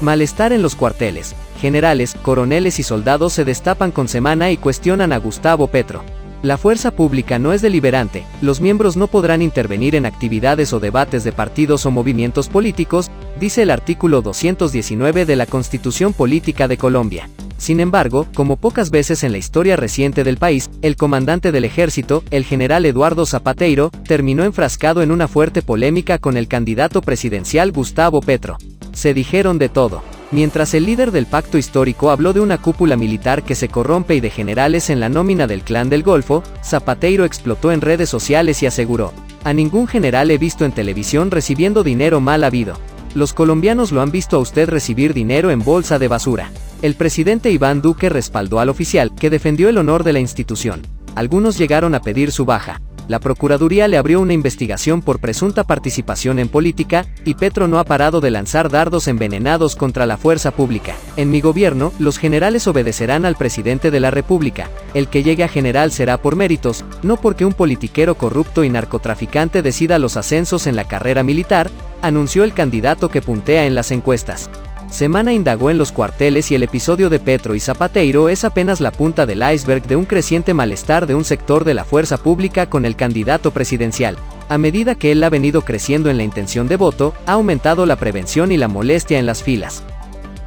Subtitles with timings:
[0.00, 1.34] Malestar en los cuarteles.
[1.60, 6.02] Generales, coroneles y soldados se destapan con semana y cuestionan a Gustavo Petro.
[6.42, 11.24] La fuerza pública no es deliberante, los miembros no podrán intervenir en actividades o debates
[11.24, 17.28] de partidos o movimientos políticos, dice el artículo 219 de la Constitución Política de Colombia.
[17.56, 22.22] Sin embargo, como pocas veces en la historia reciente del país, el comandante del ejército,
[22.30, 28.20] el general Eduardo Zapateiro, terminó enfrascado en una fuerte polémica con el candidato presidencial Gustavo
[28.20, 28.58] Petro.
[28.98, 30.02] Se dijeron de todo.
[30.32, 34.20] Mientras el líder del pacto histórico habló de una cúpula militar que se corrompe y
[34.20, 38.66] de generales en la nómina del clan del Golfo, Zapateiro explotó en redes sociales y
[38.66, 39.12] aseguró,
[39.44, 42.76] a ningún general he visto en televisión recibiendo dinero mal habido.
[43.14, 46.50] Los colombianos lo han visto a usted recibir dinero en bolsa de basura.
[46.82, 50.82] El presidente Iván Duque respaldó al oficial, que defendió el honor de la institución.
[51.14, 56.38] Algunos llegaron a pedir su baja la Procuraduría le abrió una investigación por presunta participación
[56.38, 60.94] en política, y Petro no ha parado de lanzar dardos envenenados contra la fuerza pública.
[61.16, 64.68] En mi gobierno, los generales obedecerán al presidente de la República.
[64.94, 69.62] El que llegue a general será por méritos, no porque un politiquero corrupto y narcotraficante
[69.62, 71.70] decida los ascensos en la carrera militar,
[72.02, 74.50] anunció el candidato que puntea en las encuestas.
[74.90, 78.90] Semana indagó en los cuarteles y el episodio de Petro y Zapateiro es apenas la
[78.90, 82.84] punta del iceberg de un creciente malestar de un sector de la fuerza pública con
[82.84, 84.16] el candidato presidencial.
[84.48, 87.96] A medida que él ha venido creciendo en la intención de voto, ha aumentado la
[87.96, 89.82] prevención y la molestia en las filas.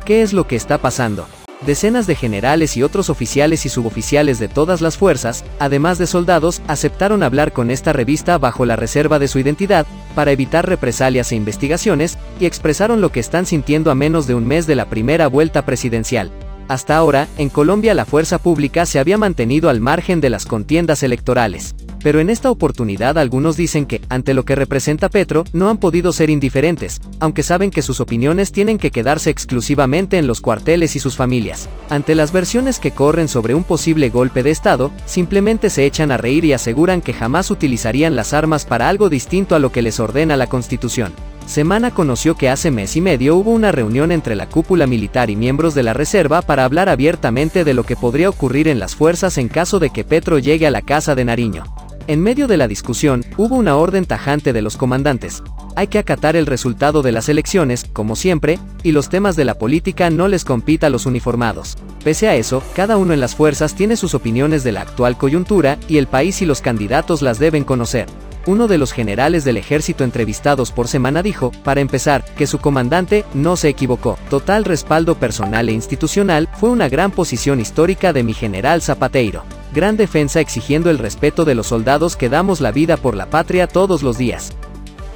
[0.05, 1.27] ¿Qué es lo que está pasando?
[1.65, 6.59] Decenas de generales y otros oficiales y suboficiales de todas las fuerzas, además de soldados,
[6.67, 11.35] aceptaron hablar con esta revista bajo la reserva de su identidad, para evitar represalias e
[11.35, 15.27] investigaciones, y expresaron lo que están sintiendo a menos de un mes de la primera
[15.27, 16.31] vuelta presidencial.
[16.71, 21.03] Hasta ahora, en Colombia la fuerza pública se había mantenido al margen de las contiendas
[21.03, 21.75] electorales.
[22.01, 26.13] Pero en esta oportunidad algunos dicen que, ante lo que representa Petro, no han podido
[26.13, 30.99] ser indiferentes, aunque saben que sus opiniones tienen que quedarse exclusivamente en los cuarteles y
[30.99, 31.67] sus familias.
[31.89, 36.15] Ante las versiones que corren sobre un posible golpe de Estado, simplemente se echan a
[36.15, 39.99] reír y aseguran que jamás utilizarían las armas para algo distinto a lo que les
[39.99, 41.11] ordena la Constitución.
[41.51, 45.35] Semana conoció que hace mes y medio hubo una reunión entre la cúpula militar y
[45.35, 49.37] miembros de la Reserva para hablar abiertamente de lo que podría ocurrir en las fuerzas
[49.37, 51.65] en caso de que Petro llegue a la Casa de Nariño.
[52.07, 55.43] En medio de la discusión, hubo una orden tajante de los comandantes.
[55.75, 59.55] Hay que acatar el resultado de las elecciones, como siempre, y los temas de la
[59.55, 61.77] política no les compita a los uniformados.
[62.01, 65.77] Pese a eso, cada uno en las fuerzas tiene sus opiniones de la actual coyuntura,
[65.89, 68.05] y el país y los candidatos las deben conocer.
[68.45, 73.25] Uno de los generales del ejército entrevistados por semana dijo, para empezar, que su comandante
[73.33, 74.17] no se equivocó.
[74.29, 79.43] Total respaldo personal e institucional fue una gran posición histórica de mi general Zapateiro
[79.73, 83.67] gran defensa exigiendo el respeto de los soldados que damos la vida por la patria
[83.67, 84.51] todos los días.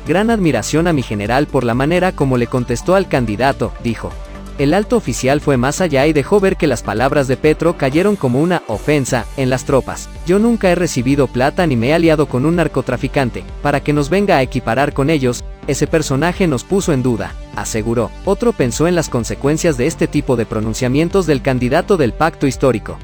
[0.07, 4.11] Gran admiración a mi general por la manera como le contestó al candidato, dijo.
[4.57, 8.15] El alto oficial fue más allá y dejó ver que las palabras de Petro cayeron
[8.15, 10.07] como una ofensa en las tropas.
[10.25, 14.09] Yo nunca he recibido plata ni me he aliado con un narcotraficante, para que nos
[14.09, 18.11] venga a equiparar con ellos, ese personaje nos puso en duda, aseguró.
[18.23, 22.97] Otro pensó en las consecuencias de este tipo de pronunciamientos del candidato del pacto histórico.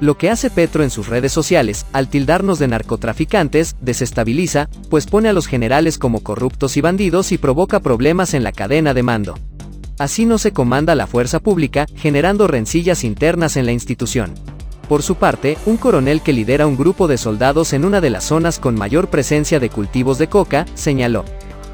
[0.00, 5.28] Lo que hace Petro en sus redes sociales, al tildarnos de narcotraficantes, desestabiliza, pues pone
[5.28, 9.38] a los generales como corruptos y bandidos y provoca problemas en la cadena de mando.
[10.00, 14.32] Así no se comanda la fuerza pública, generando rencillas internas en la institución.
[14.88, 18.24] Por su parte, un coronel que lidera un grupo de soldados en una de las
[18.24, 21.26] zonas con mayor presencia de cultivos de coca, señaló,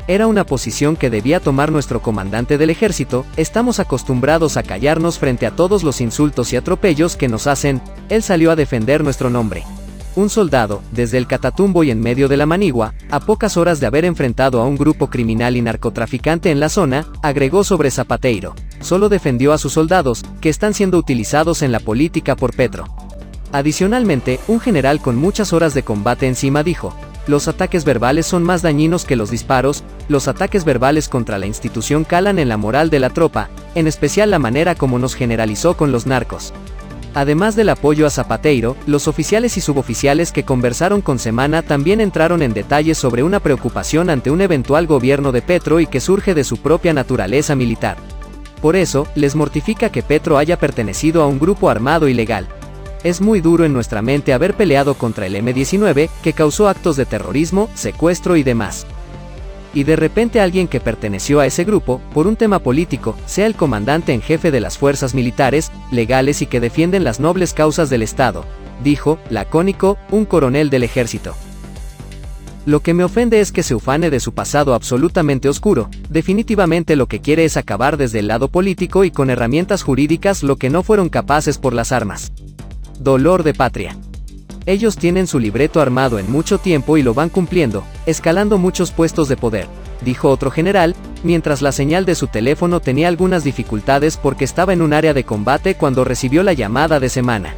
[0.09, 5.47] era una posición que debía tomar nuestro comandante del ejército, estamos acostumbrados a callarnos frente
[5.47, 9.62] a todos los insultos y atropellos que nos hacen, él salió a defender nuestro nombre.
[10.16, 13.87] Un soldado, desde el Catatumbo y en medio de la Manigua, a pocas horas de
[13.87, 18.54] haber enfrentado a un grupo criminal y narcotraficante en la zona, agregó sobre Zapateiro.
[18.81, 22.87] Solo defendió a sus soldados, que están siendo utilizados en la política por Petro.
[23.53, 26.94] Adicionalmente, un general con muchas horas de combate encima dijo,
[27.27, 32.04] los ataques verbales son más dañinos que los disparos, los ataques verbales contra la institución
[32.04, 35.92] calan en la moral de la tropa, en especial la manera como nos generalizó con
[35.92, 36.54] los narcos.
[37.16, 42.42] Además del apoyo a Zapateiro, los oficiales y suboficiales que conversaron con Semana también entraron
[42.42, 46.45] en detalles sobre una preocupación ante un eventual gobierno de Petro y que surge de
[46.45, 47.97] su propia naturaleza militar.
[48.60, 52.48] Por eso, les mortifica que Petro haya pertenecido a un grupo armado ilegal,
[53.03, 57.07] es muy duro en nuestra mente haber peleado contra el M-19, que causó actos de
[57.07, 58.84] terrorismo, secuestro y demás.
[59.77, 63.55] Y de repente alguien que perteneció a ese grupo, por un tema político, sea el
[63.55, 68.01] comandante en jefe de las fuerzas militares, legales y que defienden las nobles causas del
[68.01, 68.47] Estado,
[68.83, 71.34] dijo, lacónico, un coronel del ejército.
[72.65, 77.07] Lo que me ofende es que se ufane de su pasado absolutamente oscuro, definitivamente lo
[77.07, 80.83] que quiere es acabar desde el lado político y con herramientas jurídicas lo que no
[80.84, 82.33] fueron capaces por las armas.
[82.99, 83.95] Dolor de patria.
[84.66, 89.28] Ellos tienen su libreto armado en mucho tiempo y lo van cumpliendo, escalando muchos puestos
[89.28, 89.68] de poder,
[90.04, 94.83] dijo otro general, mientras la señal de su teléfono tenía algunas dificultades porque estaba en
[94.83, 97.54] un área de combate cuando recibió la llamada de semana.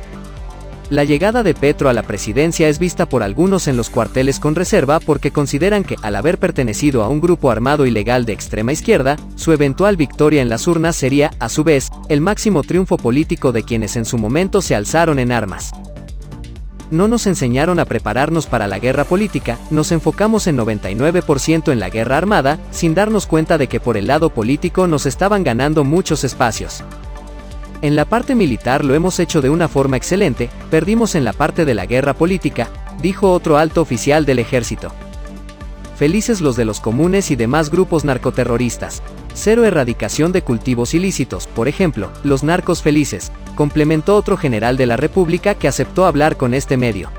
[0.90, 4.54] La llegada de Petro a la presidencia es vista por algunos en los cuarteles con
[4.54, 9.16] reserva porque consideran que, al haber pertenecido a un grupo armado ilegal de extrema izquierda,
[9.34, 13.64] su eventual victoria en las urnas sería, a su vez, el máximo triunfo político de
[13.64, 15.72] quienes en su momento se alzaron en armas.
[16.90, 21.90] No nos enseñaron a prepararnos para la guerra política, nos enfocamos en 99% en la
[21.90, 26.24] guerra armada, sin darnos cuenta de que por el lado político nos estaban ganando muchos
[26.24, 26.82] espacios.
[27.82, 31.64] En la parte militar lo hemos hecho de una forma excelente, perdimos en la parte
[31.64, 32.68] de la guerra política,
[33.00, 34.92] dijo otro alto oficial del ejército.
[35.98, 39.02] Felices los de los comunes y demás grupos narcoterroristas.
[39.34, 44.96] Cero erradicación de cultivos ilícitos, por ejemplo, los narcos felices, complementó otro general de la
[44.96, 47.10] República que aceptó hablar con este medio.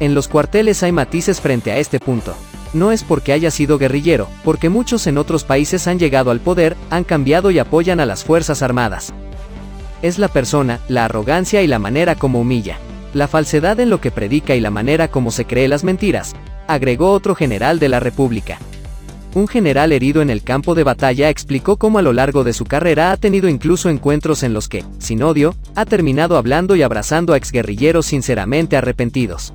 [0.00, 2.34] En los cuarteles hay matices frente a este punto.
[2.72, 6.76] No es porque haya sido guerrillero, porque muchos en otros países han llegado al poder,
[6.90, 9.14] han cambiado y apoyan a las Fuerzas Armadas
[10.04, 12.76] es la persona, la arrogancia y la manera como humilla.
[13.14, 16.34] La falsedad en lo que predica y la manera como se cree las mentiras,
[16.68, 18.58] agregó otro general de la República.
[19.34, 22.64] Un general herido en el campo de batalla explicó cómo a lo largo de su
[22.64, 27.32] carrera ha tenido incluso encuentros en los que, sin odio, ha terminado hablando y abrazando
[27.32, 29.52] a exguerrilleros sinceramente arrepentidos.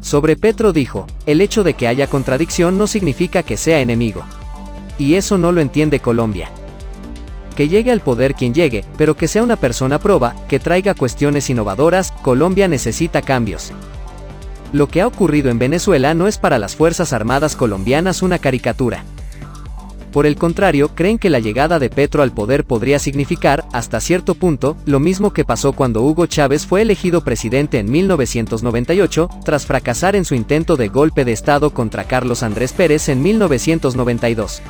[0.00, 4.24] Sobre Petro dijo, el hecho de que haya contradicción no significa que sea enemigo.
[4.98, 6.50] Y eso no lo entiende Colombia
[7.52, 11.48] que llegue al poder quien llegue, pero que sea una persona proba, que traiga cuestiones
[11.50, 13.72] innovadoras, Colombia necesita cambios.
[14.72, 19.04] Lo que ha ocurrido en Venezuela no es para las Fuerzas Armadas colombianas una caricatura.
[20.12, 24.34] Por el contrario, creen que la llegada de Petro al poder podría significar, hasta cierto
[24.34, 30.16] punto, lo mismo que pasó cuando Hugo Chávez fue elegido presidente en 1998, tras fracasar
[30.16, 34.60] en su intento de golpe de Estado contra Carlos Andrés Pérez en 1992.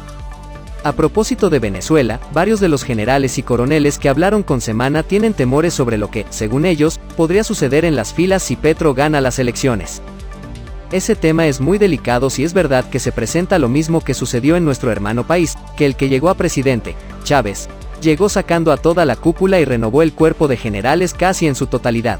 [0.85, 5.33] A propósito de Venezuela, varios de los generales y coroneles que hablaron con Semana tienen
[5.33, 9.39] temores sobre lo que, según ellos, podría suceder en las filas si Petro gana las
[9.39, 10.03] elecciones.
[10.91, 14.57] Ese tema es muy delicado si es verdad que se presenta lo mismo que sucedió
[14.57, 17.69] en nuestro hermano país, que el que llegó a presidente, Chávez,
[18.01, 21.69] llegó sacando a toda la cúpula y renovó el cuerpo de generales casi en su
[21.69, 22.19] totalidad.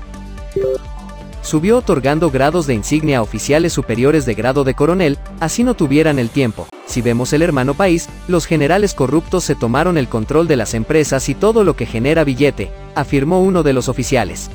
[1.43, 6.21] Subió otorgando grados de insignia a oficiales superiores de grado de coronel, así no tuvieran
[6.21, 10.57] el tiempo, si vemos el hermano país, los generales corruptos se tomaron el control de
[10.57, 14.51] las empresas y todo lo que genera billete, afirmó uno de los oficiales.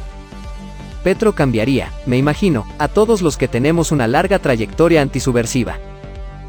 [1.03, 5.77] Petro cambiaría, me imagino, a todos los que tenemos una larga trayectoria antisubversiva.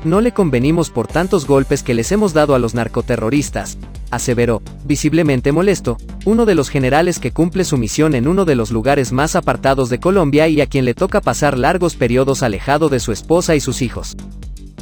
[0.05, 3.79] No le convenimos por tantos golpes que les hemos dado a los narcoterroristas,
[4.11, 8.71] aseveró, visiblemente molesto, uno de los generales que cumple su misión en uno de los
[8.71, 13.01] lugares más apartados de Colombia y a quien le toca pasar largos periodos alejado de
[13.01, 14.17] su esposa y sus hijos.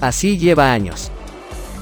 [0.01, 1.11] Así lleva años.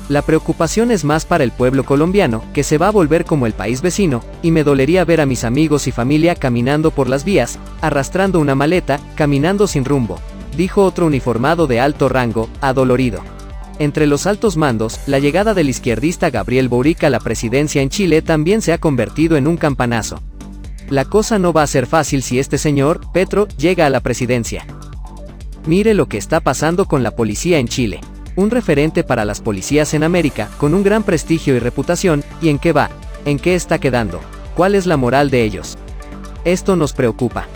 [0.08, 3.55] La preocupación es más para el pueblo colombiano, que se va a volver como el
[3.55, 7.58] país vecino, y me dolería ver a mis amigos y familia caminando por las vías,
[7.81, 10.19] arrastrando una maleta, caminando sin rumbo,
[10.56, 13.22] dijo otro uniformado de alto rango, adolorido.
[13.78, 18.20] Entre los altos mandos, la llegada del izquierdista Gabriel Boric a la presidencia en Chile
[18.20, 20.20] también se ha convertido en un campanazo.
[20.91, 24.67] La cosa no va a ser fácil si este señor, Petro, llega a la presidencia.
[25.67, 28.00] Mire lo que está pasando con la policía en Chile.
[28.36, 32.58] Un referente para las policías en América, con un gran prestigio y reputación, ¿y en
[32.58, 32.91] qué va?
[33.24, 34.20] ¿En qué está quedando?
[34.56, 35.79] ¿Cuál es la moral de ellos?
[36.44, 37.46] Esto nos preocupa.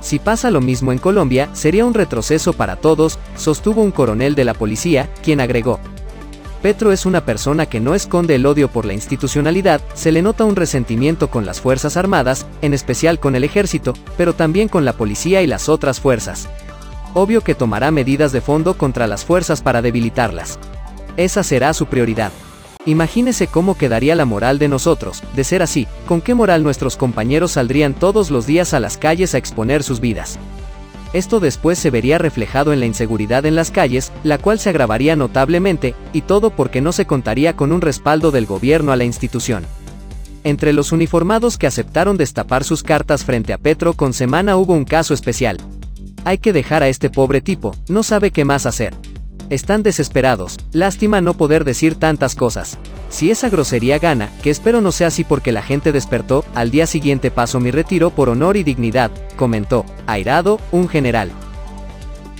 [0.00, 4.44] Si pasa lo mismo en Colombia, sería un retroceso para todos, sostuvo un coronel de
[4.44, 5.78] la policía, quien agregó.
[6.62, 10.44] Petro es una persona que no esconde el odio por la institucionalidad, se le nota
[10.44, 14.94] un resentimiento con las Fuerzas Armadas, en especial con el ejército, pero también con la
[14.94, 16.48] policía y las otras fuerzas
[17.16, 20.58] obvio que tomará medidas de fondo contra las fuerzas para debilitarlas.
[21.16, 22.30] Esa será su prioridad.
[22.84, 27.52] Imagínese cómo quedaría la moral de nosotros, de ser así, con qué moral nuestros compañeros
[27.52, 30.38] saldrían todos los días a las calles a exponer sus vidas.
[31.14, 35.16] Esto después se vería reflejado en la inseguridad en las calles, la cual se agravaría
[35.16, 39.64] notablemente, y todo porque no se contaría con un respaldo del gobierno a la institución.
[40.44, 44.84] Entre los uniformados que aceptaron destapar sus cartas frente a Petro con semana hubo un
[44.84, 45.56] caso especial,
[46.26, 48.94] hay que dejar a este pobre tipo, no sabe qué más hacer.
[49.48, 52.78] Están desesperados, lástima no poder decir tantas cosas.
[53.10, 56.88] Si esa grosería gana, que espero no sea así porque la gente despertó, al día
[56.88, 61.30] siguiente paso mi retiro por honor y dignidad, comentó, airado, un general.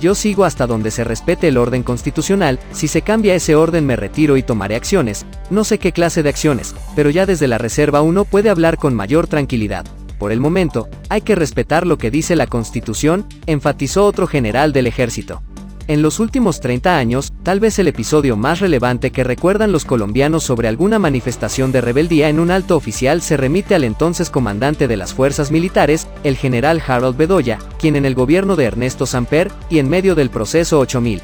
[0.00, 3.94] Yo sigo hasta donde se respete el orden constitucional, si se cambia ese orden me
[3.94, 8.02] retiro y tomaré acciones, no sé qué clase de acciones, pero ya desde la reserva
[8.02, 9.86] uno puede hablar con mayor tranquilidad.
[10.18, 14.86] Por el momento, hay que respetar lo que dice la Constitución, enfatizó otro general del
[14.86, 15.42] ejército.
[15.88, 20.42] En los últimos 30 años, tal vez el episodio más relevante que recuerdan los colombianos
[20.42, 24.96] sobre alguna manifestación de rebeldía en un alto oficial se remite al entonces comandante de
[24.96, 29.78] las fuerzas militares, el general Harold Bedoya, quien en el gobierno de Ernesto Samper, y
[29.78, 31.22] en medio del proceso 8000,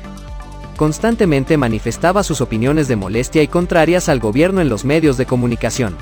[0.76, 5.96] constantemente manifestaba sus opiniones de molestia y contrarias al gobierno en los medios de comunicación.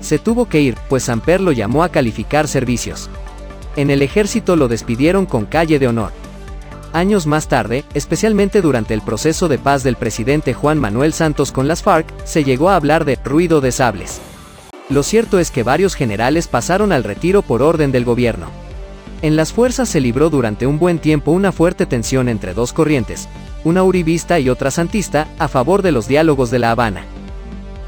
[0.00, 3.10] Se tuvo que ir, pues Samper lo llamó a calificar servicios.
[3.76, 6.12] En el ejército lo despidieron con calle de honor.
[6.92, 11.68] Años más tarde, especialmente durante el proceso de paz del presidente Juan Manuel Santos con
[11.68, 14.20] las FARC, se llegó a hablar de ruido de sables.
[14.88, 18.46] Lo cierto es que varios generales pasaron al retiro por orden del gobierno.
[19.20, 23.28] En las fuerzas se libró durante un buen tiempo una fuerte tensión entre dos corrientes,
[23.64, 27.04] una uribista y otra santista, a favor de los diálogos de La Habana.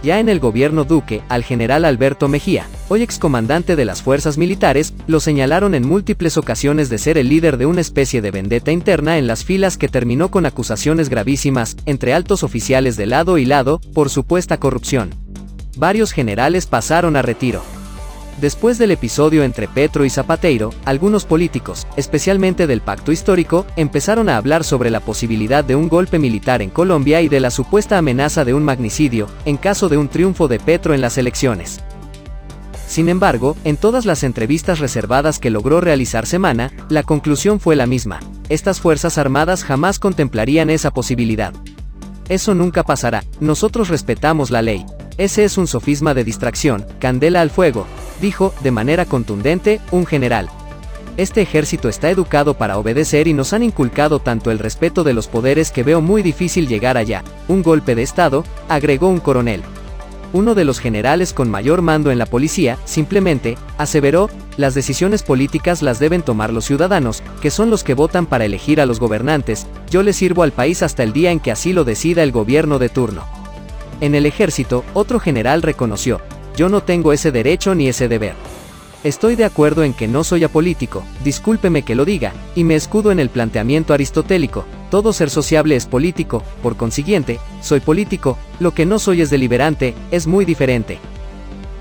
[0.03, 4.95] Ya en el gobierno Duque, al general Alberto Mejía, hoy excomandante de las fuerzas militares,
[5.09, 9.19] lo señalaron en múltiples ocasiones de ser el líder de una especie de vendetta interna
[9.19, 13.81] en las filas que terminó con acusaciones gravísimas, entre altos oficiales de lado y lado,
[13.93, 15.11] por supuesta corrupción.
[15.77, 17.63] Varios generales pasaron a retiro.
[18.41, 24.37] Después del episodio entre Petro y Zapateiro, algunos políticos, especialmente del pacto histórico, empezaron a
[24.37, 28.45] hablar sobre la posibilidad de un golpe militar en Colombia y de la supuesta amenaza
[28.45, 31.81] de un magnicidio, en caso de un triunfo de Petro en las elecciones.
[32.87, 37.87] Sin embargo, en todas las entrevistas reservadas que logró realizar Semana, la conclusión fue la
[37.87, 38.21] misma.
[38.49, 41.53] Estas Fuerzas Armadas jamás contemplarían esa posibilidad.
[42.29, 44.87] Eso nunca pasará, nosotros respetamos la ley.
[45.19, 47.85] Ese es un sofisma de distracción, candela al fuego,
[48.21, 50.49] dijo, de manera contundente, un general.
[51.17, 55.27] Este ejército está educado para obedecer y nos han inculcado tanto el respeto de los
[55.27, 57.25] poderes que veo muy difícil llegar allá.
[57.49, 59.63] Un golpe de Estado, agregó un coronel.
[60.33, 65.83] Uno de los generales con mayor mando en la policía, simplemente, aseveró, las decisiones políticas
[65.83, 69.67] las deben tomar los ciudadanos, que son los que votan para elegir a los gobernantes,
[69.91, 72.79] yo le sirvo al país hasta el día en que así lo decida el gobierno
[72.79, 73.25] de turno.
[74.01, 76.21] En el ejército, otro general reconoció,
[76.59, 78.35] yo no tengo ese derecho ni ese deber.
[79.05, 83.13] Estoy de acuerdo en que no soy apolítico, discúlpeme que lo diga, y me escudo
[83.13, 88.87] en el planteamiento aristotélico, todo ser sociable es político, por consiguiente, soy político, lo que
[88.87, 90.99] no soy es deliberante, es muy diferente.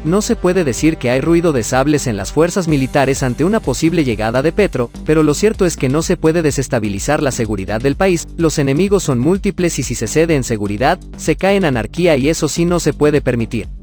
[0.03, 3.59] No se puede decir que hay ruido de sables en las fuerzas militares ante una
[3.59, 7.81] posible llegada de Petro, pero lo cierto es que no se puede desestabilizar la seguridad
[7.81, 11.65] del país, los enemigos son múltiples y si se cede en seguridad, se cae en
[11.65, 13.76] anarquía y eso sí no se puede permitir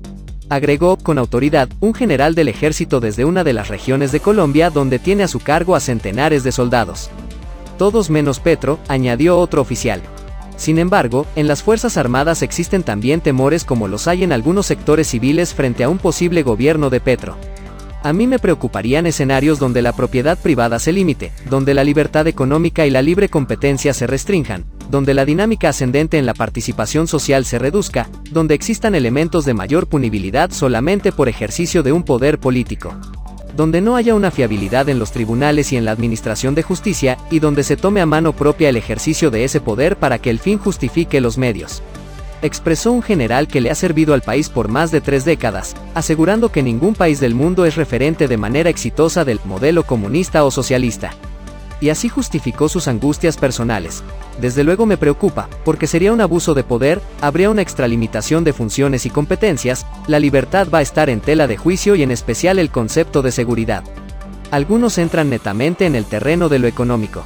[0.49, 4.99] agregó con autoridad un general del ejército desde una de las regiones de Colombia donde
[4.99, 7.11] tiene a su cargo a centenares de soldados.
[7.79, 10.01] Todos menos Petro, añadió otro oficial.
[10.57, 15.09] Sin embargo, en las Fuerzas Armadas existen también temores como los hay en algunos sectores
[15.09, 17.37] civiles frente a un posible gobierno de Petro.
[18.05, 22.85] A mí me preocuparían escenarios donde la propiedad privada se limite, donde la libertad económica
[22.85, 27.59] y la libre competencia se restrinjan, donde la dinámica ascendente en la participación social se
[27.59, 32.95] reduzca, donde existan elementos de mayor punibilidad solamente por ejercicio de un poder político
[33.57, 37.39] donde no haya una fiabilidad en los tribunales y en la administración de justicia, y
[37.39, 40.59] donde se tome a mano propia el ejercicio de ese poder para que el fin
[40.59, 41.81] justifique los medios.
[42.45, 46.53] Expresó un general que le ha servido al país por más de tres décadas, asegurando
[46.53, 51.13] que ningún país del mundo es referente de manera exitosa del modelo comunista o socialista
[51.81, 54.03] y así justificó sus angustias personales.
[54.41, 59.07] Desde luego me preocupa, porque sería un abuso de poder, habría una extralimitación de funciones
[59.07, 62.71] y competencias, la libertad va a estar en tela de juicio y en especial el
[62.71, 63.85] concepto de seguridad.
[64.51, 67.25] Algunos entran netamente en el terreno de lo económico.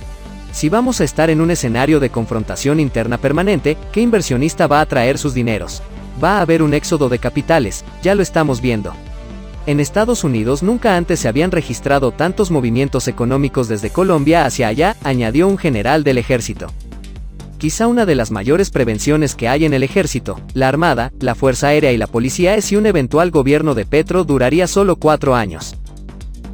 [0.52, 4.86] Si vamos a estar en un escenario de confrontación interna permanente, ¿qué inversionista va a
[4.86, 5.82] traer sus dineros?
[6.22, 8.92] Va a haber un éxodo de capitales, ya lo estamos viendo.
[9.66, 14.96] En Estados Unidos nunca antes se habían registrado tantos movimientos económicos desde Colombia hacia allá,
[15.04, 16.68] añadió un general del ejército.
[17.58, 21.68] Quizá una de las mayores prevenciones que hay en el ejército, la Armada, la Fuerza
[21.68, 25.76] Aérea y la Policía es si un eventual gobierno de Petro duraría solo cuatro años.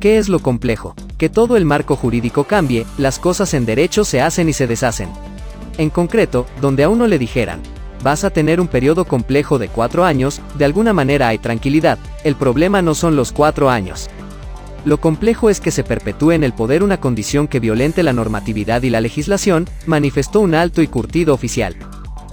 [0.01, 0.97] ¿Qué es lo complejo?
[1.25, 5.09] Que todo el marco jurídico cambie, las cosas en derecho se hacen y se deshacen.
[5.79, 7.63] En concreto, donde a uno le dijeran,
[8.03, 12.35] vas a tener un periodo complejo de cuatro años, de alguna manera hay tranquilidad, el
[12.35, 14.11] problema no son los cuatro años.
[14.85, 18.83] Lo complejo es que se perpetúe en el poder una condición que violente la normatividad
[18.83, 21.75] y la legislación, manifestó un alto y curtido oficial.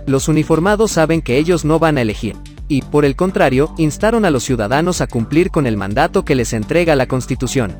[0.05, 2.36] Los uniformados saben que ellos no van a elegir,
[2.67, 6.51] y, por el contrario, instaron a los ciudadanos a cumplir con el mandato que les
[6.51, 7.77] entrega la Constitución.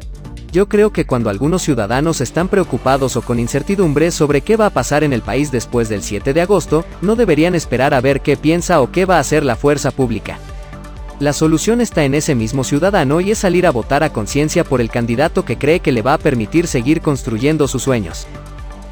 [0.52, 4.72] Yo creo que cuando algunos ciudadanos están preocupados o con incertidumbre sobre qué va a
[4.72, 8.36] pasar en el país después del 7 de agosto, no deberían esperar a ver qué
[8.36, 10.40] piensa o qué va a hacer la fuerza pública.
[11.22, 14.82] La solución está en ese mismo ciudadano y es salir a votar a conciencia por
[14.82, 18.28] el candidato que cree que le va a permitir seguir construyendo sus sueños.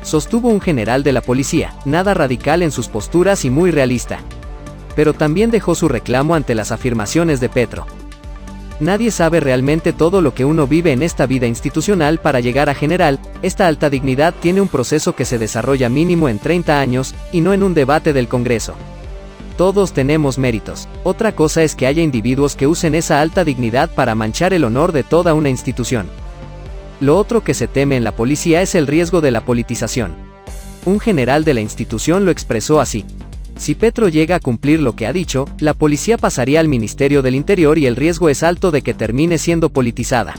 [0.01, 4.19] Sostuvo un general de la policía, nada radical en sus posturas y muy realista.
[4.95, 7.85] Pero también dejó su reclamo ante las afirmaciones de Petro.
[8.79, 12.75] Nadie sabe realmente todo lo que uno vive en esta vida institucional para llegar a
[12.75, 17.41] general, esta alta dignidad tiene un proceso que se desarrolla mínimo en 30 años, y
[17.41, 18.75] no en un debate del Congreso.
[19.57, 24.15] Todos tenemos méritos, otra cosa es que haya individuos que usen esa alta dignidad para
[24.15, 26.07] manchar el honor de toda una institución.
[27.01, 30.13] Lo otro que se teme en la policía es el riesgo de la politización.
[30.85, 33.05] Un general de la institución lo expresó así.
[33.59, 37.35] Si Petro llega a cumplir lo que ha dicho, la policía pasaría al Ministerio del
[37.35, 40.35] Interior y el riesgo es alto de que termine siendo politizada.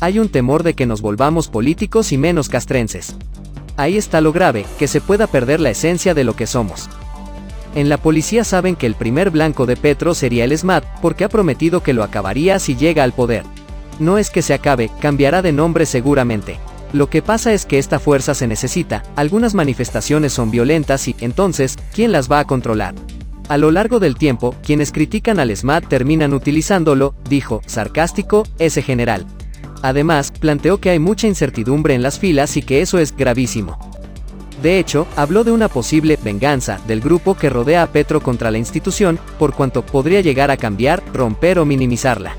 [0.00, 3.16] Hay un temor de que nos volvamos políticos y menos castrenses.
[3.78, 6.90] Ahí está lo grave, que se pueda perder la esencia de lo que somos.
[7.74, 11.30] En la policía saben que el primer blanco de Petro sería el SMAT, porque ha
[11.30, 13.44] prometido que lo acabaría si llega al poder.
[13.98, 16.58] No es que se acabe, cambiará de nombre seguramente.
[16.92, 21.76] Lo que pasa es que esta fuerza se necesita, algunas manifestaciones son violentas y, entonces,
[21.94, 22.94] ¿quién las va a controlar?
[23.48, 29.26] A lo largo del tiempo, quienes critican al SMAT terminan utilizándolo, dijo, sarcástico, ese general.
[29.82, 33.78] Además, planteó que hay mucha incertidumbre en las filas y que eso es gravísimo.
[34.62, 38.58] De hecho, habló de una posible venganza del grupo que rodea a Petro contra la
[38.58, 42.36] institución, por cuanto podría llegar a cambiar, romper o minimizarla.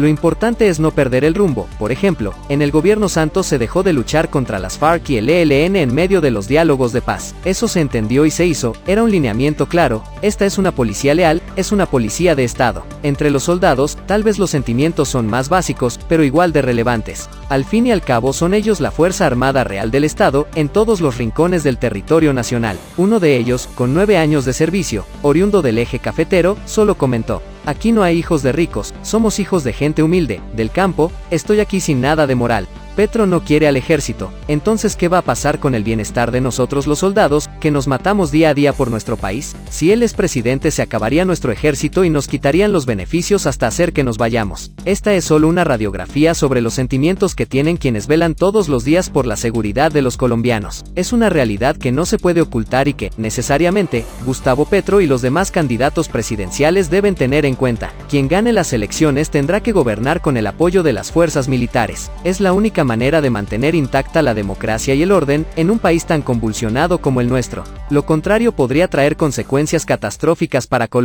[0.00, 3.82] Lo importante es no perder el rumbo, por ejemplo, en el gobierno Santos se dejó
[3.82, 7.34] de luchar contra las FARC y el ELN en medio de los diálogos de paz.
[7.44, 11.42] Eso se entendió y se hizo, era un lineamiento claro, esta es una policía leal,
[11.54, 12.82] es una policía de Estado.
[13.02, 17.28] Entre los soldados, tal vez los sentimientos son más básicos, pero igual de relevantes.
[17.50, 21.02] Al fin y al cabo son ellos la Fuerza Armada Real del Estado, en todos
[21.02, 22.78] los rincones del territorio nacional.
[22.96, 27.92] Uno de ellos, con nueve años de servicio, oriundo del eje cafetero, solo comentó, Aquí
[27.92, 32.00] no hay hijos de ricos, somos hijos de gente humilde, del campo, estoy aquí sin
[32.00, 32.66] nada de moral,
[33.00, 36.86] Petro no quiere al ejército, entonces ¿qué va a pasar con el bienestar de nosotros
[36.86, 39.56] los soldados, que nos matamos día a día por nuestro país?
[39.70, 43.94] Si él es presidente se acabaría nuestro ejército y nos quitarían los beneficios hasta hacer
[43.94, 44.72] que nos vayamos.
[44.84, 49.08] Esta es solo una radiografía sobre los sentimientos que tienen quienes velan todos los días
[49.08, 50.84] por la seguridad de los colombianos.
[50.94, 55.22] Es una realidad que no se puede ocultar y que, necesariamente, Gustavo Petro y los
[55.22, 57.94] demás candidatos presidenciales deben tener en cuenta.
[58.10, 62.10] Quien gane las elecciones tendrá que gobernar con el apoyo de las fuerzas militares.
[62.24, 66.06] Es la única manera de mantener intacta la democracia y el orden en un país
[66.06, 67.62] tan convulsionado como el nuestro.
[67.88, 70.98] Lo contrario podría traer consecuencias catastróficas para Colombia.